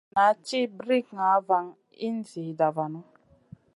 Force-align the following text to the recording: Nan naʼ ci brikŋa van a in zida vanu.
Nan 0.15 0.15
naʼ 0.15 0.37
ci 0.45 0.59
brikŋa 0.77 1.29
van 1.47 1.67
a 1.73 1.75
in 2.07 2.17
zida 2.29 2.67
vanu. 2.75 3.01